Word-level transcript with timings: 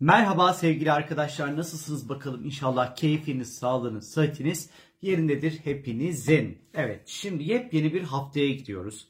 Merhaba 0.00 0.54
sevgili 0.54 0.92
arkadaşlar 0.92 1.56
nasılsınız 1.56 2.08
bakalım 2.08 2.44
inşallah 2.44 2.96
keyfiniz, 2.96 3.58
sağlığınız, 3.58 4.08
sıhhatiniz 4.08 4.70
yerindedir 5.02 5.60
hepinizin. 5.64 6.58
Evet 6.74 7.02
şimdi 7.06 7.44
yepyeni 7.44 7.94
bir 7.94 8.02
haftaya 8.02 8.48
gidiyoruz. 8.48 9.08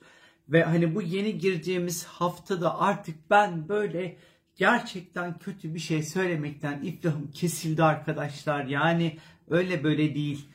Ve 0.49 0.64
hani 0.64 0.95
bu 0.95 1.03
yeni 1.03 1.38
girdiğimiz 1.38 2.04
haftada 2.04 2.80
artık 2.80 3.30
ben 3.30 3.69
böyle 3.69 4.17
gerçekten 4.57 5.39
kötü 5.39 5.75
bir 5.75 5.79
şey 5.79 6.03
söylemekten 6.03 6.82
iflahım 6.82 7.30
kesildi 7.30 7.84
arkadaşlar. 7.84 8.64
Yani 8.64 9.18
öyle 9.50 9.84
böyle 9.84 10.14
değil. 10.14 10.48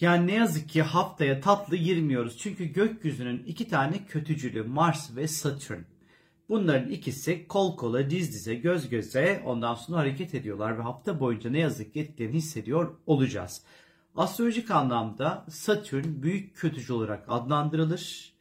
Yani 0.00 0.26
ne 0.26 0.34
yazık 0.34 0.68
ki 0.68 0.82
haftaya 0.82 1.40
tatlı 1.40 1.76
girmiyoruz. 1.76 2.38
Çünkü 2.38 2.64
gökyüzünün 2.64 3.44
iki 3.46 3.68
tane 3.68 4.06
kötücülü 4.06 4.62
Mars 4.62 5.16
ve 5.16 5.28
Satürn. 5.28 5.95
Bunların 6.48 6.90
ikisi 6.90 7.48
kol 7.48 7.76
kola, 7.76 8.10
diz 8.10 8.32
dize, 8.32 8.54
göz 8.54 8.88
göze 8.88 9.42
ondan 9.44 9.74
sonra 9.74 9.98
hareket 9.98 10.34
ediyorlar 10.34 10.78
ve 10.78 10.82
hafta 10.82 11.20
boyunca 11.20 11.50
ne 11.50 11.58
yazık 11.58 11.94
ki 11.94 12.00
etkilerini 12.00 12.36
hissediyor 12.36 12.94
olacağız. 13.06 13.62
Astrolojik 14.16 14.70
anlamda 14.70 15.46
Satürn 15.50 16.22
büyük 16.22 16.56
kötücü 16.56 16.92
olarak 16.92 17.24
adlandırılır. 17.28 18.32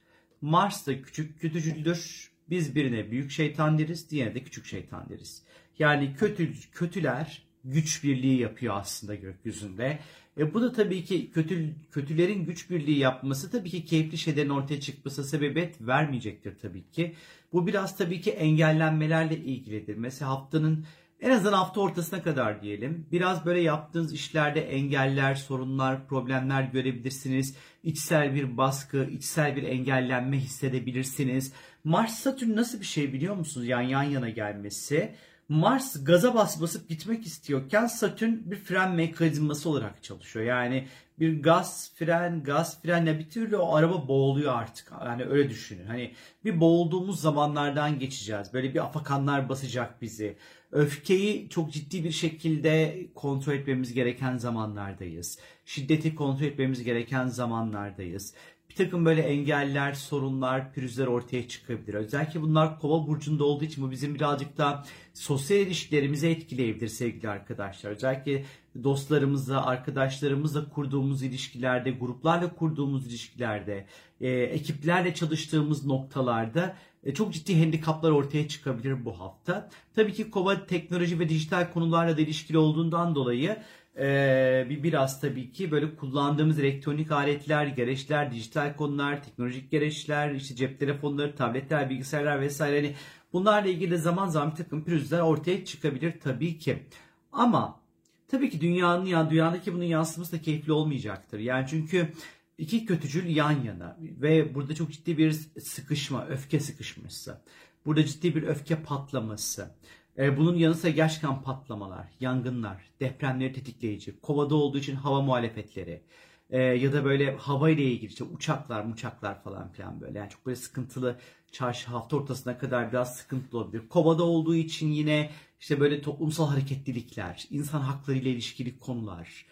Mars 0.41 0.87
da 0.87 1.01
küçük 1.01 1.39
kötücüdür. 1.39 2.31
Biz 2.49 2.75
birine 2.75 3.11
büyük 3.11 3.31
şeytan 3.31 3.77
deriz, 3.77 4.09
diğerine 4.09 4.35
de 4.35 4.43
küçük 4.43 4.65
şeytan 4.65 5.09
deriz. 5.09 5.43
Yani 5.79 6.15
kötü, 6.15 6.53
kötüler 6.71 7.44
güç 7.65 8.03
birliği 8.03 8.39
yapıyor 8.39 8.75
aslında 8.77 9.15
gökyüzünde. 9.15 9.99
E 10.37 10.53
bu 10.53 10.61
da 10.61 10.71
tabii 10.71 11.03
ki 11.03 11.31
kötü, 11.31 11.75
kötülerin 11.91 12.45
güç 12.45 12.69
birliği 12.69 12.99
yapması 12.99 13.51
tabii 13.51 13.69
ki 13.69 13.85
keyifli 13.85 14.17
şeylerin 14.17 14.49
ortaya 14.49 14.79
çıkması 14.79 15.23
sebebiyet 15.23 15.81
vermeyecektir 15.81 16.53
tabii 16.61 16.91
ki. 16.91 17.15
Bu 17.53 17.67
biraz 17.67 17.97
tabii 17.97 18.21
ki 18.21 18.31
engellenmelerle 18.31 19.37
ilgilidir. 19.37 19.95
Mesela 19.95 20.31
haftanın 20.31 20.85
en 21.21 21.29
azından 21.29 21.53
hafta 21.53 21.81
ortasına 21.81 22.23
kadar 22.23 22.61
diyelim. 22.61 23.07
Biraz 23.11 23.45
böyle 23.45 23.61
yaptığınız 23.61 24.13
işlerde 24.13 24.61
engeller, 24.61 25.35
sorunlar, 25.35 26.07
problemler 26.07 26.63
görebilirsiniz. 26.63 27.55
İçsel 27.83 28.35
bir 28.35 28.57
baskı, 28.57 29.03
içsel 29.11 29.55
bir 29.55 29.63
engellenme 29.63 30.37
hissedebilirsiniz. 30.37 31.53
Mars 31.83 32.19
Satürn 32.19 32.55
nasıl 32.55 32.79
bir 32.79 32.85
şey 32.85 33.13
biliyor 33.13 33.35
musunuz? 33.35 33.67
Yani 33.67 33.91
yan 33.91 34.03
yana 34.03 34.29
gelmesi. 34.29 35.15
Mars 35.49 36.03
gaza 36.03 36.35
bas 36.35 36.61
basıp 36.61 36.89
gitmek 36.89 37.25
istiyorken 37.25 37.87
Satürn 37.87 38.33
bir 38.45 38.55
fren 38.55 38.91
mekanizması 38.91 39.69
olarak 39.69 40.03
çalışıyor. 40.03 40.45
Yani 40.45 40.87
bir 41.19 41.43
gaz 41.43 41.91
fren 41.95 42.43
gaz 42.43 42.81
frenle 42.81 43.19
bir 43.19 43.29
türlü 43.29 43.57
o 43.57 43.75
araba 43.75 44.07
boğuluyor 44.07 44.53
artık. 44.53 44.91
Yani 45.05 45.23
öyle 45.23 45.49
düşünün. 45.49 45.85
Hani 45.85 46.13
bir 46.45 46.59
boğulduğumuz 46.59 47.21
zamanlardan 47.21 47.99
geçeceğiz. 47.99 48.53
Böyle 48.53 48.73
bir 48.73 48.79
afakanlar 48.79 49.49
basacak 49.49 50.01
bizi. 50.01 50.37
Öfkeyi 50.71 51.49
çok 51.49 51.71
ciddi 51.71 52.03
bir 52.03 52.11
şekilde 52.11 53.05
kontrol 53.15 53.53
etmemiz 53.53 53.93
gereken 53.93 54.37
zamanlardayız. 54.37 55.39
Şiddeti 55.65 56.15
kontrol 56.15 56.45
etmemiz 56.45 56.83
gereken 56.83 57.27
zamanlardayız 57.27 58.33
bir 58.69 58.75
takım 58.75 59.05
böyle 59.05 59.21
engeller, 59.21 59.93
sorunlar, 59.93 60.73
pürüzler 60.73 61.07
ortaya 61.07 61.47
çıkabilir. 61.47 61.93
Özellikle 61.93 62.41
bunlar 62.41 62.79
kova 62.79 63.07
burcunda 63.07 63.43
olduğu 63.43 63.65
için 63.65 63.83
bu 63.83 63.91
bizim 63.91 64.15
birazcık 64.15 64.57
da 64.57 64.85
sosyal 65.13 65.59
ilişkilerimizi 65.59 66.27
etkileyebilir 66.27 66.87
sevgili 66.87 67.29
arkadaşlar. 67.29 67.91
Özellikle 67.91 68.45
dostlarımızla, 68.83 69.65
arkadaşlarımızla 69.65 70.69
kurduğumuz 70.69 71.23
ilişkilerde, 71.23 71.91
gruplarla 71.91 72.55
kurduğumuz 72.55 73.07
ilişkilerde, 73.07 73.85
e, 74.21 74.29
ekiplerle 74.29 75.13
çalıştığımız 75.13 75.85
noktalarda 75.85 76.75
e, 77.03 77.13
çok 77.13 77.33
ciddi 77.33 77.59
handikaplar 77.59 78.11
ortaya 78.11 78.47
çıkabilir 78.47 79.05
bu 79.05 79.19
hafta. 79.19 79.69
Tabii 79.95 80.13
ki 80.13 80.31
kova 80.31 80.65
teknoloji 80.65 81.19
ve 81.19 81.29
dijital 81.29 81.71
konularla 81.73 82.17
da 82.17 82.21
ilişkili 82.21 82.57
olduğundan 82.57 83.15
dolayı 83.15 83.57
ee, 83.97 84.65
bir 84.69 84.83
biraz 84.83 85.21
tabii 85.21 85.51
ki 85.51 85.71
böyle 85.71 85.95
kullandığımız 85.95 86.59
elektronik 86.59 87.11
aletler, 87.11 87.67
gereçler, 87.67 88.31
dijital 88.31 88.75
konular, 88.75 89.23
teknolojik 89.23 89.71
gereçler, 89.71 90.31
işte 90.31 90.55
cep 90.55 90.79
telefonları, 90.79 91.35
tabletler, 91.35 91.89
bilgisayarlar 91.89 92.41
vesaire 92.41 92.75
hani 92.75 92.95
bunlarla 93.33 93.69
ilgili 93.69 93.97
zaman 93.97 94.27
zaman 94.27 94.51
bir 94.51 94.55
takım 94.55 94.83
pürüzler 94.83 95.19
ortaya 95.19 95.65
çıkabilir 95.65 96.19
tabii 96.19 96.59
ki. 96.59 96.83
Ama 97.31 97.79
tabii 98.27 98.49
ki 98.49 98.61
dünyanın 98.61 99.05
ya 99.05 99.29
dünyadaki 99.29 99.73
bunun 99.73 99.83
yansıması 99.83 100.31
da 100.31 100.41
keyifli 100.41 100.71
olmayacaktır. 100.71 101.39
Yani 101.39 101.65
çünkü 101.69 102.11
iki 102.57 102.85
kötücül 102.85 103.35
yan 103.35 103.63
yana 103.63 103.97
ve 104.01 104.55
burada 104.55 104.75
çok 104.75 104.91
ciddi 104.91 105.17
bir 105.17 105.31
sıkışma, 105.61 106.25
öfke 106.27 106.59
sıkışması. 106.59 107.41
Burada 107.85 108.05
ciddi 108.05 108.35
bir 108.35 108.43
öfke 108.43 108.75
patlaması. 108.75 109.75
E, 110.17 110.37
bunun 110.37 110.55
yanı 110.55 110.75
sıra 110.75 110.91
gerçekten 110.91 111.41
patlamalar, 111.41 112.07
yangınlar, 112.19 112.81
depremleri 112.99 113.53
tetikleyici, 113.53 114.19
kovada 114.21 114.55
olduğu 114.55 114.77
için 114.77 114.95
hava 114.95 115.21
muhalefetleri 115.21 116.01
e, 116.49 116.61
ya 116.61 116.93
da 116.93 117.05
böyle 117.05 117.35
hava 117.35 117.69
ile 117.69 117.83
ilgili 117.83 118.09
işte 118.09 118.23
uçaklar, 118.23 118.85
uçaklar 118.85 119.43
falan 119.43 119.71
filan 119.71 120.01
böyle. 120.01 120.19
Yani 120.19 120.29
çok 120.29 120.45
böyle 120.45 120.55
sıkıntılı 120.55 121.19
çarşı 121.51 121.87
hafta 121.87 122.17
ortasına 122.17 122.57
kadar 122.57 122.91
biraz 122.91 123.17
sıkıntılı 123.17 123.59
olabilir. 123.59 123.89
Kovada 123.89 124.23
olduğu 124.23 124.55
için 124.55 124.87
yine 124.87 125.31
işte 125.59 125.79
böyle 125.79 126.01
toplumsal 126.01 126.49
hareketlilikler, 126.49 127.47
insan 127.49 127.81
hakları 127.81 128.17
ile 128.17 128.29
ilişkili 128.29 128.79
konular, 128.79 129.45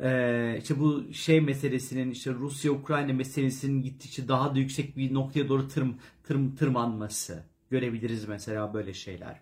ee, 0.00 0.58
işte 0.62 0.80
bu 0.80 1.12
şey 1.12 1.40
meselesinin 1.40 2.10
işte 2.10 2.32
Rusya 2.32 2.72
Ukrayna 2.72 3.12
meselesinin 3.12 3.82
gittikçe 3.82 4.28
daha 4.28 4.54
da 4.54 4.58
yüksek 4.58 4.96
bir 4.96 5.14
noktaya 5.14 5.48
doğru 5.48 5.68
tırm, 5.68 5.92
tırm, 6.24 6.56
tırmanması 6.56 7.44
görebiliriz 7.70 8.28
mesela 8.28 8.74
böyle 8.74 8.94
şeyler. 8.94 9.40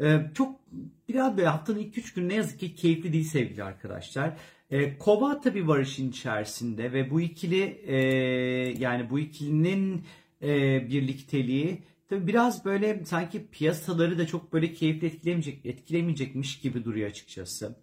Ee, 0.00 0.30
çok 0.34 0.60
biraz 1.08 1.36
böyle 1.36 1.48
haftanın 1.48 1.78
ilk 1.78 1.98
üç 1.98 2.14
gün 2.14 2.28
ne 2.28 2.34
yazık 2.34 2.60
ki 2.60 2.74
keyifli 2.74 3.12
değil 3.12 3.24
sevgili 3.24 3.62
arkadaşlar. 3.62 4.36
Ee, 4.70 4.98
Kova 4.98 5.40
tabii 5.40 5.68
var 5.68 5.80
işin 5.80 6.10
içerisinde 6.10 6.92
ve 6.92 7.10
bu 7.10 7.20
ikili 7.20 7.62
e, 7.86 7.96
yani 8.78 9.10
bu 9.10 9.18
ikilinin 9.18 10.04
e, 10.42 10.48
birlikteliği 10.88 11.82
tabii 12.08 12.26
biraz 12.26 12.64
böyle 12.64 13.04
sanki 13.04 13.46
piyasaları 13.46 14.18
da 14.18 14.26
çok 14.26 14.52
böyle 14.52 14.72
keyifli 14.72 15.06
etkilemeyecek, 15.06 15.66
etkilemeyecekmiş 15.66 16.60
gibi 16.60 16.84
duruyor 16.84 17.10
açıkçası. 17.10 17.76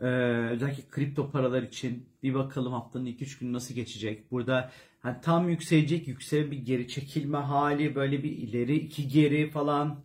Ee, 0.00 0.06
özellikle 0.50 0.82
kripto 0.90 1.30
paralar 1.30 1.62
için 1.62 2.06
bir 2.22 2.34
bakalım 2.34 2.72
haftanın 2.72 3.06
ilk 3.06 3.22
üç 3.22 3.38
günü 3.38 3.52
nasıl 3.52 3.74
geçecek. 3.74 4.30
Burada 4.30 4.70
hani 5.00 5.16
tam 5.22 5.48
yükselecek 5.48 6.08
yüksel 6.08 6.50
bir 6.50 6.58
geri 6.58 6.88
çekilme 6.88 7.38
hali 7.38 7.94
böyle 7.94 8.22
bir 8.22 8.30
ileri 8.30 8.76
iki 8.76 9.08
geri 9.08 9.50
falan. 9.50 10.04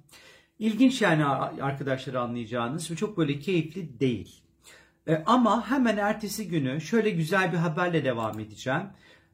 İlginç 0.62 1.02
yani 1.02 1.26
arkadaşlar 1.62 2.14
anlayacağınız 2.14 2.92
ve 2.92 2.96
çok 2.96 3.18
böyle 3.18 3.40
keyifli 3.40 4.00
değil. 4.00 4.42
E, 5.08 5.24
ama 5.26 5.72
hemen 5.72 5.98
ertesi 5.98 6.48
günü 6.48 6.82
şöyle 6.82 7.10
güzel 7.10 7.52
bir 7.52 7.58
haberle 7.58 8.06
devam 8.06 8.40
edeceğim. 8.40 8.82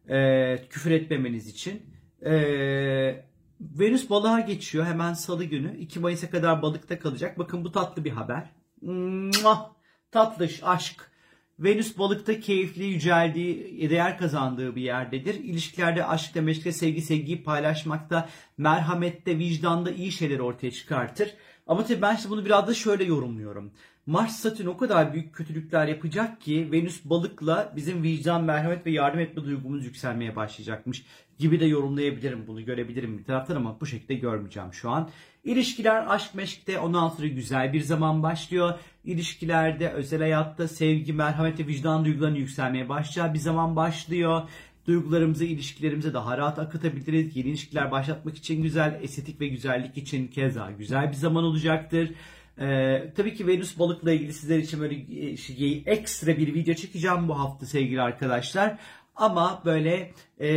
E, 0.09 0.57
küfür 0.69 0.91
etmemeniz 0.91 1.47
için. 1.47 1.81
E, 2.25 2.33
Venüs 3.61 4.09
balığa 4.09 4.39
geçiyor 4.39 4.85
hemen 4.85 5.13
salı 5.13 5.43
günü. 5.43 5.77
2 5.77 5.99
Mayıs'a 5.99 6.29
kadar 6.29 6.61
balıkta 6.61 6.99
kalacak. 6.99 7.39
Bakın 7.39 7.65
bu 7.65 7.71
tatlı 7.71 8.05
bir 8.05 8.11
haber. 8.11 8.49
Mua, 8.81 9.71
tatlış, 10.11 10.63
aşk. 10.63 11.11
Venüs 11.59 11.97
balıkta 11.97 12.40
keyifli, 12.40 12.84
yüceldiği, 12.84 13.90
değer 13.90 14.18
kazandığı 14.18 14.75
bir 14.75 14.81
yerdedir. 14.81 15.34
İlişkilerde 15.34 16.06
aşkta, 16.06 16.41
meşkte, 16.41 16.72
sevgi, 16.72 17.01
sevgiyi 17.01 17.44
paylaşmakta, 17.44 18.29
merhamette, 18.57 19.40
vicdanda 19.40 19.91
iyi 19.91 20.12
şeyler 20.12 20.40
ortaya 20.40 20.72
çıkartır. 20.72 21.34
Ama 21.68 21.85
tabii 21.85 22.01
ben 22.01 22.16
işte 22.16 22.29
bunu 22.29 22.45
biraz 22.45 22.68
da 22.68 22.73
şöyle 22.73 23.03
yorumluyorum. 23.03 23.72
Mars 24.06 24.35
Satürn 24.35 24.68
o 24.68 24.78
kadar 24.78 25.13
büyük 25.13 25.35
kötülükler 25.35 25.88
yapacak 25.88 26.41
ki 26.41 26.72
Venüs 26.72 27.06
balıkla 27.06 27.74
bizim 27.75 28.03
vicdan, 28.03 28.44
merhamet 28.44 28.85
ve 28.85 28.91
yardım 28.91 29.19
etme 29.19 29.44
duygumuz 29.44 29.85
yükselmeye 29.85 30.35
başlayacakmış 30.35 31.06
gibi 31.39 31.59
de 31.59 31.65
yorumlayabilirim 31.65 32.47
bunu 32.47 32.65
görebilirim 32.65 33.17
bir 33.17 33.23
taraftan 33.23 33.55
ama 33.55 33.79
bu 33.81 33.85
şekilde 33.85 34.13
görmeyeceğim 34.13 34.73
şu 34.73 34.89
an. 34.89 35.09
İlişkiler 35.43 36.05
aşk 36.07 36.35
meşkte 36.35 36.79
ondan 36.79 37.09
sonra 37.09 37.27
güzel 37.27 37.73
bir 37.73 37.81
zaman 37.81 38.23
başlıyor. 38.23 38.73
İlişkilerde, 39.06 39.89
özel 39.89 40.19
hayatta 40.19 40.67
sevgi, 40.67 41.13
merhamet 41.13 41.59
ve 41.59 41.67
vicdan 41.67 42.06
duygularının 42.06 42.38
yükselmeye 42.38 42.89
başlayacağı 42.89 43.33
bir 43.33 43.39
zaman 43.39 43.75
başlıyor. 43.75 44.41
Duygularımızı, 44.88 45.45
ilişkilerimize 45.45 46.13
daha 46.13 46.38
rahat 46.38 46.59
akıtabiliriz. 46.59 47.35
Yeni 47.35 47.47
ilişkiler 47.47 47.91
başlatmak 47.91 48.38
için 48.38 48.63
güzel, 48.63 49.00
estetik 49.01 49.41
ve 49.41 49.47
güzellik 49.47 49.97
için 49.97 50.27
keza 50.27 50.71
güzel 50.71 51.09
bir 51.09 51.15
zaman 51.15 51.44
olacaktır. 51.44 52.12
Ee, 52.59 53.13
tabii 53.17 53.35
ki 53.35 53.47
Venüs 53.47 53.79
balıkla 53.79 54.12
ilgili 54.12 54.33
sizler 54.33 54.57
için 54.57 54.79
böyle 54.79 55.29
e, 55.29 55.38
şey, 55.38 55.83
ekstra 55.85 56.38
bir 56.38 56.53
video 56.53 56.73
çekeceğim 56.73 57.27
bu 57.27 57.39
hafta 57.39 57.65
sevgili 57.65 58.01
arkadaşlar. 58.01 58.77
Ama 59.17 59.61
böyle 59.65 60.11
e, 60.39 60.49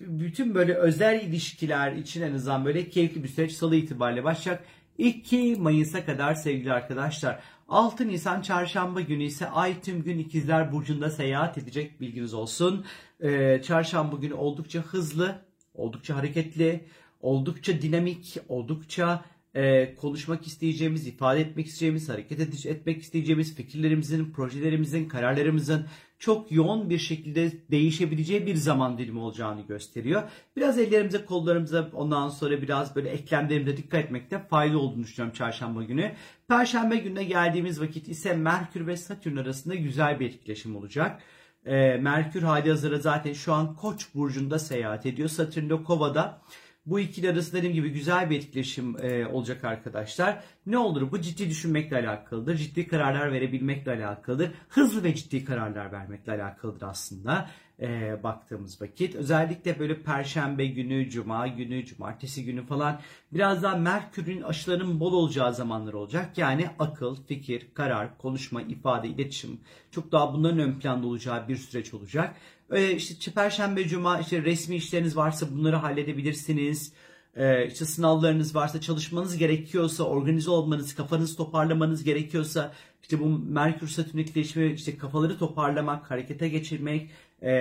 bütün 0.00 0.54
böyle 0.54 0.74
özel 0.74 1.20
ilişkiler 1.20 1.92
için 1.92 2.22
en 2.22 2.34
azından 2.34 2.64
böyle 2.64 2.88
keyifli 2.90 3.22
bir 3.22 3.28
süreç 3.28 3.52
salı 3.52 3.76
itibariyle 3.76 4.24
başlayacak. 4.24 4.64
2 4.98 5.56
Mayıs'a 5.58 6.04
kadar 6.04 6.34
sevgili 6.34 6.72
arkadaşlar. 6.72 7.40
6 7.68 8.08
Nisan 8.08 8.40
çarşamba 8.40 9.00
günü 9.00 9.24
ise 9.24 9.48
ay 9.48 9.80
tüm 9.80 10.02
gün 10.02 10.18
ikizler 10.18 10.72
burcunda 10.72 11.10
seyahat 11.10 11.58
edecek 11.58 12.00
bilginiz 12.00 12.34
olsun. 12.34 12.84
Ee, 13.20 13.60
çarşamba 13.64 14.16
günü 14.16 14.34
oldukça 14.34 14.80
hızlı, 14.80 15.36
oldukça 15.74 16.16
hareketli, 16.16 16.84
oldukça 17.20 17.82
dinamik, 17.82 18.36
oldukça 18.48 19.24
e, 19.54 19.94
konuşmak 19.94 20.46
isteyeceğimiz, 20.46 21.06
ifade 21.06 21.40
etmek 21.40 21.66
isteyeceğimiz, 21.66 22.08
hareket 22.08 22.66
etmek 22.66 23.02
isteyeceğimiz 23.02 23.54
fikirlerimizin, 23.54 24.32
projelerimizin, 24.32 25.08
kararlarımızın 25.08 25.86
çok 26.18 26.52
yoğun 26.52 26.90
bir 26.90 26.98
şekilde 26.98 27.52
değişebileceği 27.70 28.46
bir 28.46 28.54
zaman 28.54 28.98
dilimi 28.98 29.18
olacağını 29.18 29.62
gösteriyor. 29.66 30.22
Biraz 30.56 30.78
ellerimize, 30.78 31.24
kollarımıza 31.24 31.90
ondan 31.92 32.28
sonra 32.28 32.62
biraz 32.62 32.96
böyle 32.96 33.08
eklemlerimize 33.08 33.76
dikkat 33.76 34.04
etmekte 34.04 34.38
fayda 34.38 34.78
olduğunu 34.78 35.02
düşünüyorum 35.02 35.36
çarşamba 35.36 35.82
günü. 35.82 36.12
Perşembe 36.48 36.96
gününe 36.96 37.24
geldiğimiz 37.24 37.80
vakit 37.80 38.08
ise 38.08 38.34
Merkür 38.34 38.86
ve 38.86 38.96
Satürn 38.96 39.36
arasında 39.36 39.74
güzel 39.74 40.20
bir 40.20 40.26
etkileşim 40.26 40.76
olacak. 40.76 41.22
E, 41.64 41.96
Merkür 41.96 42.42
hali 42.42 42.70
hazırda 42.70 42.98
zaten 42.98 43.32
şu 43.32 43.52
an 43.52 43.76
Koç 43.76 44.14
burcunda 44.14 44.58
seyahat 44.58 45.06
ediyor. 45.06 45.28
Satürn 45.28 45.70
de 45.70 45.82
Kova'da. 45.82 46.42
Bu 46.86 47.00
ikili 47.00 47.30
arasında 47.30 47.56
dediğim 47.56 47.74
gibi 47.74 47.92
güzel 47.92 48.30
bir 48.30 48.36
etkileşim 48.36 48.96
e, 49.04 49.26
olacak 49.26 49.64
arkadaşlar. 49.64 50.44
Ne 50.66 50.78
olur 50.78 51.10
bu 51.10 51.20
ciddi 51.20 51.50
düşünmekle 51.50 51.96
alakalıdır. 51.96 52.56
Ciddi 52.56 52.88
kararlar 52.88 53.32
verebilmekle 53.32 53.92
alakalıdır. 53.92 54.50
Hızlı 54.68 55.04
ve 55.04 55.14
ciddi 55.14 55.44
kararlar 55.44 55.92
vermekle 55.92 56.32
alakalıdır 56.32 56.86
aslında 56.86 57.50
e, 57.82 58.22
baktığımız 58.22 58.82
vakit. 58.82 59.14
Özellikle 59.14 59.78
böyle 59.78 60.02
perşembe 60.02 60.66
günü, 60.66 61.10
cuma 61.10 61.46
günü, 61.46 61.86
cumartesi 61.86 62.44
günü 62.44 62.66
falan 62.66 63.00
biraz 63.32 63.62
daha 63.62 63.76
Merkür'ün 63.76 64.42
aşılarının 64.42 65.00
bol 65.00 65.12
olacağı 65.12 65.54
zamanlar 65.54 65.92
olacak. 65.92 66.38
Yani 66.38 66.70
akıl, 66.78 67.16
fikir, 67.26 67.66
karar, 67.74 68.18
konuşma, 68.18 68.62
ifade, 68.62 69.08
iletişim 69.08 69.60
çok 69.90 70.12
daha 70.12 70.34
bunların 70.34 70.58
ön 70.58 70.78
planda 70.78 71.06
olacağı 71.06 71.48
bir 71.48 71.56
süreç 71.56 71.94
olacak. 71.94 72.36
Ee, 72.72 72.90
işte 72.92 73.32
perşembe, 73.32 73.88
cuma 73.88 74.20
işte 74.20 74.42
resmi 74.42 74.76
işleriniz 74.76 75.16
varsa 75.16 75.46
bunları 75.52 75.76
halledebilirsiniz. 75.76 76.92
Ee, 77.36 77.66
işte 77.66 77.84
sınavlarınız 77.84 78.54
varsa, 78.54 78.80
çalışmanız 78.80 79.36
gerekiyorsa, 79.36 80.04
organize 80.04 80.50
olmanız, 80.50 80.94
kafanızı 80.94 81.36
toparlamanız 81.36 82.04
gerekiyorsa, 82.04 82.72
işte 83.02 83.20
bu 83.20 83.28
Merkür 83.28 83.88
Satürn 83.88 84.18
etkileşimi, 84.18 84.72
işte 84.72 84.98
kafaları 84.98 85.38
toparlamak, 85.38 86.10
harekete 86.10 86.48
geçirmek 86.48 87.10
e, 87.42 87.52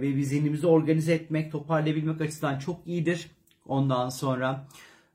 ve 0.00 0.22
zihnimizi 0.22 0.66
organize 0.66 1.14
etmek, 1.14 1.52
toparlayabilmek 1.52 2.20
açısından 2.20 2.58
çok 2.58 2.86
iyidir. 2.86 3.30
Ondan 3.66 4.08
sonra 4.08 4.68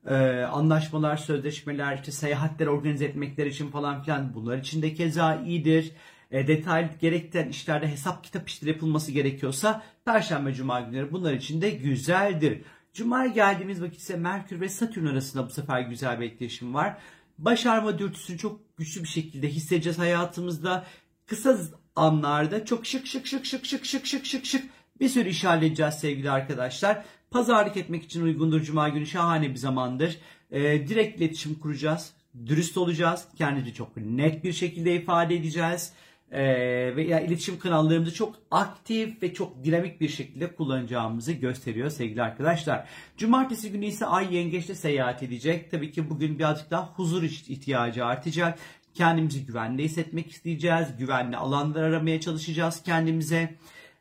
e, 0.06 0.14
anlaşmalar, 0.42 1.16
sözleşmeler, 1.16 1.94
işte 1.96 2.12
seyahatler 2.12 2.66
organize 2.66 3.04
etmekler 3.04 3.46
için 3.46 3.70
falan 3.70 4.02
filan 4.02 4.34
bunlar 4.34 4.58
için 4.58 4.82
de 4.82 4.94
keza 4.94 5.36
iyidir 5.36 5.92
e, 6.34 6.46
detaylı 6.46 6.88
gerektiren 7.00 7.48
işlerde 7.48 7.88
hesap 7.88 8.24
kitap 8.24 8.48
işleri 8.48 8.70
yapılması 8.70 9.12
gerekiyorsa 9.12 9.82
Perşembe 10.04 10.54
Cuma 10.54 10.80
günleri 10.80 11.12
bunlar 11.12 11.32
için 11.32 11.62
de 11.62 11.70
güzeldir. 11.70 12.62
Cuma'ya 12.94 13.26
geldiğimiz 13.26 13.82
vakit 13.82 14.00
ise 14.00 14.16
Merkür 14.16 14.60
ve 14.60 14.68
Satürn 14.68 15.06
arasında 15.06 15.46
bu 15.46 15.50
sefer 15.50 15.80
güzel 15.80 16.20
bir 16.20 16.26
etkileşim 16.26 16.74
var. 16.74 16.98
Başarma 17.38 17.98
dürtüsünü 17.98 18.38
çok 18.38 18.76
güçlü 18.76 19.02
bir 19.02 19.08
şekilde 19.08 19.48
hissedeceğiz 19.48 19.98
hayatımızda. 19.98 20.86
Kısa 21.26 21.58
anlarda 21.96 22.64
çok 22.64 22.86
şık 22.86 23.06
şık 23.06 23.26
şık 23.26 23.46
şık 23.46 23.66
şık 23.66 23.84
şık 23.86 24.06
şık 24.06 24.26
şık 24.26 24.46
şık 24.46 24.64
bir 25.00 25.08
sürü 25.08 25.28
iş 25.28 25.44
halledeceğiz 25.44 25.94
sevgili 25.94 26.30
arkadaşlar. 26.30 27.04
Pazarlık 27.30 27.76
etmek 27.76 28.04
için 28.04 28.22
uygundur 28.22 28.62
Cuma 28.62 28.88
günü 28.88 29.06
şahane 29.06 29.50
bir 29.50 29.56
zamandır. 29.56 30.18
Ee, 30.50 30.88
direkt 30.88 31.20
iletişim 31.20 31.54
kuracağız. 31.54 32.12
Dürüst 32.46 32.78
olacağız. 32.78 33.24
Kendimizi 33.38 33.74
çok 33.74 33.96
net 33.96 34.44
bir 34.44 34.52
şekilde 34.52 34.94
ifade 34.94 35.36
edeceğiz 35.36 35.92
e, 36.34 36.96
veya 36.96 37.20
iletişim 37.20 37.58
kanallarımızı 37.58 38.14
çok 38.14 38.34
aktif 38.50 39.22
ve 39.22 39.34
çok 39.34 39.64
dinamik 39.64 40.00
bir 40.00 40.08
şekilde 40.08 40.54
kullanacağımızı 40.54 41.32
gösteriyor 41.32 41.90
sevgili 41.90 42.22
arkadaşlar. 42.22 42.88
Cumartesi 43.16 43.72
günü 43.72 43.86
ise 43.86 44.06
Ay 44.06 44.36
Yengeç'te 44.36 44.74
seyahat 44.74 45.22
edecek. 45.22 45.70
Tabii 45.70 45.92
ki 45.92 46.10
bugün 46.10 46.38
birazcık 46.38 46.70
daha 46.70 46.86
huzur 46.86 47.22
ihtiyacı 47.22 48.04
artacak. 48.04 48.58
Kendimizi 48.94 49.46
güvende 49.46 49.82
hissetmek 49.82 50.30
isteyeceğiz. 50.30 50.88
Güvenli 50.98 51.36
alanlar 51.36 51.82
aramaya 51.82 52.20
çalışacağız 52.20 52.82
kendimize. 52.82 53.54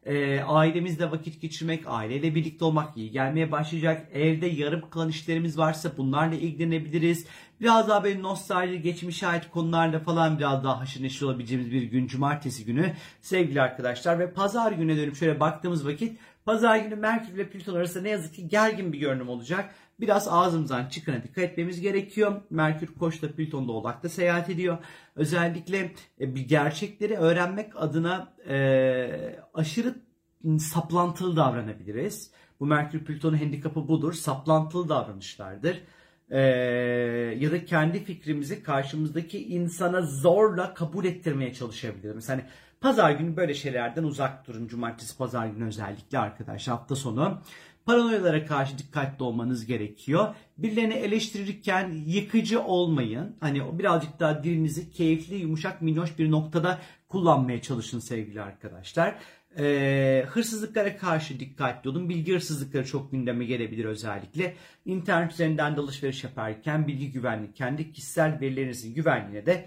E, 0.05 0.41
ailemizle 0.41 1.11
vakit 1.11 1.41
geçirmek, 1.41 1.83
aileyle 1.87 2.35
birlikte 2.35 2.65
olmak 2.65 2.97
iyi 2.97 3.11
gelmeye 3.11 3.51
başlayacak. 3.51 4.07
Evde 4.13 4.45
yarım 4.45 4.89
kalan 4.89 5.09
işlerimiz 5.09 5.57
varsa 5.57 5.91
bunlarla 5.97 6.35
ilgilenebiliriz. 6.35 7.25
Biraz 7.61 7.89
daha 7.89 8.03
böyle 8.03 8.21
nostalji, 8.21 8.81
geçmişe 8.81 9.27
ait 9.27 9.49
konularla 9.49 9.99
falan 9.99 10.37
biraz 10.39 10.63
daha 10.63 10.79
haşır 10.79 11.03
neşir 11.03 11.25
olabileceğimiz 11.25 11.71
bir 11.71 11.83
gün 11.83 12.07
cumartesi 12.07 12.65
günü 12.65 12.93
sevgili 13.21 13.61
arkadaşlar. 13.61 14.19
Ve 14.19 14.31
pazar 14.31 14.71
güne 14.71 14.97
dönüp 14.97 15.15
şöyle 15.15 15.39
baktığımız 15.39 15.87
vakit 15.87 16.17
pazar 16.45 16.77
günü 16.77 16.95
Merkür 16.95 17.37
ve 17.37 17.49
Plüton 17.49 17.75
arasında 17.75 18.03
ne 18.03 18.09
yazık 18.09 18.35
ki 18.35 18.47
gergin 18.47 18.93
bir 18.93 18.99
görünüm 18.99 19.29
olacak. 19.29 19.75
Biraz 19.99 20.27
ağzımızdan 20.27 20.85
çıkana 20.85 21.23
dikkat 21.23 21.43
etmemiz 21.43 21.81
gerekiyor. 21.81 22.41
Merkür 22.49 22.87
Koç'ta 22.87 23.31
Plüton'da 23.31 23.71
Oğlak'ta 23.71 24.09
seyahat 24.09 24.49
ediyor. 24.49 24.77
Özellikle 25.15 25.93
e, 26.19 26.35
bir 26.35 26.47
gerçekleri 26.47 27.17
öğrenmek 27.17 27.71
adına 27.75 28.33
e, 28.47 29.39
aşırı 29.53 29.95
saplantılı 30.59 31.35
davranabiliriz. 31.35 32.31
Bu 32.59 32.65
Merkür 32.65 33.05
Plüton'un 33.05 33.37
handikapı 33.37 33.87
budur. 33.87 34.13
Saplantılı 34.13 34.89
davranışlardır 34.89 35.81
e, 36.29 36.39
ya 37.39 37.51
da 37.51 37.65
kendi 37.65 38.03
fikrimizi 38.03 38.63
karşımızdaki 38.63 39.47
insana 39.47 40.01
zorla 40.01 40.73
kabul 40.73 41.05
ettirmeye 41.05 41.53
çalışabiliriz. 41.53 42.29
Hani 42.29 42.41
pazar 42.81 43.11
günü 43.11 43.35
böyle 43.35 43.53
şeylerden 43.53 44.03
uzak 44.03 44.47
durun. 44.47 44.67
Cumartesi 44.67 45.17
pazar 45.17 45.47
günü 45.47 45.65
özellikle 45.65 46.19
arkadaşlar 46.19 46.77
hafta 46.77 46.95
sonu. 46.95 47.41
Paranoyalara 47.85 48.45
karşı 48.45 48.77
dikkatli 48.77 49.23
olmanız 49.23 49.65
gerekiyor. 49.65 50.35
Birilerini 50.57 50.93
eleştirirken 50.93 51.91
yıkıcı 52.05 52.61
olmayın. 52.61 53.35
Hani 53.39 53.79
birazcık 53.79 54.19
daha 54.19 54.43
dilinizi 54.43 54.91
keyifli, 54.91 55.35
yumuşak, 55.35 55.81
minnoş 55.81 56.19
bir 56.19 56.31
noktada 56.31 56.79
kullanmaya 57.09 57.61
çalışın 57.61 57.99
sevgili 57.99 58.41
arkadaşlar. 58.41 59.15
Ee, 59.57 60.25
hırsızlıklara 60.27 60.97
karşı 60.97 61.39
dikkatli 61.39 61.89
olun. 61.89 62.09
Bilgi 62.09 62.33
hırsızlıkları 62.33 62.85
çok 62.85 63.11
gündeme 63.11 63.45
gelebilir 63.45 63.85
özellikle. 63.85 64.55
İnternet 64.85 65.31
üzerinden 65.31 65.75
de 65.75 65.79
alışveriş 65.79 66.23
yaparken 66.23 66.87
bilgi 66.87 67.11
güvenliği, 67.11 67.53
kendi 67.53 67.91
kişisel 67.91 68.41
verilerinizin 68.41 68.93
güvenliğine 68.93 69.45
de 69.45 69.65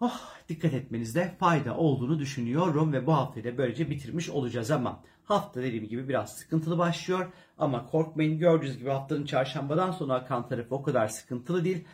oh, 0.00 0.20
dikkat 0.48 0.74
etmenizde 0.74 1.34
fayda 1.40 1.76
olduğunu 1.76 2.18
düşünüyorum 2.18 2.92
ve 2.92 3.06
bu 3.06 3.12
haftayı 3.12 3.44
da 3.44 3.58
böylece 3.58 3.90
bitirmiş 3.90 4.30
olacağız 4.30 4.70
ama 4.70 5.02
hafta 5.32 5.62
dediğim 5.62 5.88
gibi 5.88 6.08
biraz 6.08 6.36
sıkıntılı 6.36 6.78
başlıyor 6.78 7.32
ama 7.58 7.86
korkmayın 7.86 8.38
gördüğünüz 8.38 8.78
gibi 8.78 8.90
haftanın 8.90 9.24
çarşambadan 9.24 9.90
sonra 9.90 10.14
akan 10.14 10.48
tarafı 10.48 10.74
o 10.74 10.82
kadar 10.82 11.08
sıkıntılı 11.08 11.64
değil. 11.64 11.84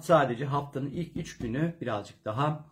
Sadece 0.00 0.44
haftanın 0.44 0.90
ilk 0.90 1.16
3 1.16 1.38
günü 1.38 1.74
birazcık 1.80 2.24
daha 2.24 2.64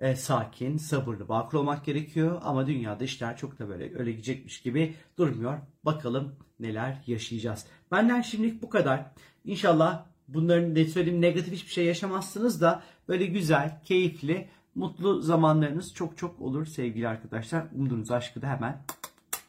e, 0.00 0.16
sakin, 0.16 0.76
sabırlı, 0.76 1.28
bakır 1.28 1.58
olmak 1.58 1.84
gerekiyor. 1.84 2.40
Ama 2.44 2.66
dünyada 2.66 3.04
işler 3.04 3.36
çok 3.36 3.58
da 3.58 3.68
böyle 3.68 3.98
öyle 3.98 4.12
gidecekmiş 4.12 4.62
gibi 4.62 4.94
durmuyor. 5.18 5.58
Bakalım 5.84 6.34
neler 6.60 7.02
yaşayacağız. 7.06 7.66
Benden 7.90 8.22
şimdilik 8.22 8.62
bu 8.62 8.68
kadar. 8.68 9.06
İnşallah 9.44 10.06
bunların 10.28 10.74
ne 10.74 10.84
söyleyeyim 10.84 11.20
negatif 11.20 11.52
hiçbir 11.52 11.72
şey 11.72 11.84
yaşamazsınız 11.84 12.60
da 12.60 12.82
böyle 13.08 13.26
güzel, 13.26 13.80
keyifli, 13.84 14.48
mutlu 14.74 15.20
zamanlarınız 15.20 15.94
çok 15.94 16.18
çok 16.18 16.40
olur 16.40 16.66
sevgili 16.66 17.08
arkadaşlar. 17.08 17.64
Umduğunuz 17.74 18.10
aşkı 18.10 18.42
da 18.42 18.46
hemen 18.46 18.82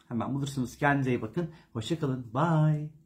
hemen 0.09 0.33
bulursunuz. 0.33 0.77
Kendinize 0.77 1.09
iyi 1.11 1.21
bakın. 1.21 1.49
Hoşçakalın. 1.73 2.25
Bye. 2.33 2.98